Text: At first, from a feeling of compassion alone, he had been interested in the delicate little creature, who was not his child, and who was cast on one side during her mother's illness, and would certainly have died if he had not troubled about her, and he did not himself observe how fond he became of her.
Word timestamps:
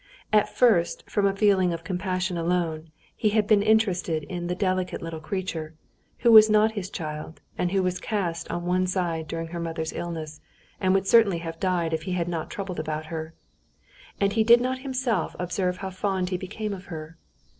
At 0.33 0.49
first, 0.49 1.07
from 1.07 1.27
a 1.27 1.35
feeling 1.35 1.71
of 1.73 1.83
compassion 1.83 2.35
alone, 2.35 2.89
he 3.15 3.29
had 3.29 3.45
been 3.45 3.61
interested 3.61 4.23
in 4.23 4.47
the 4.47 4.55
delicate 4.55 4.99
little 4.99 5.19
creature, 5.19 5.75
who 6.21 6.31
was 6.31 6.49
not 6.49 6.71
his 6.71 6.89
child, 6.89 7.39
and 7.55 7.71
who 7.71 7.83
was 7.83 7.99
cast 7.99 8.49
on 8.49 8.65
one 8.65 8.87
side 8.87 9.27
during 9.27 9.49
her 9.49 9.59
mother's 9.59 9.93
illness, 9.93 10.41
and 10.79 10.95
would 10.95 11.05
certainly 11.05 11.37
have 11.37 11.59
died 11.59 11.93
if 11.93 12.01
he 12.01 12.13
had 12.13 12.27
not 12.27 12.49
troubled 12.49 12.79
about 12.79 13.05
her, 13.13 13.35
and 14.19 14.33
he 14.33 14.43
did 14.43 14.59
not 14.59 14.79
himself 14.79 15.35
observe 15.37 15.77
how 15.77 15.91
fond 15.91 16.29
he 16.29 16.35
became 16.37 16.73
of 16.73 16.85
her. 16.85 17.19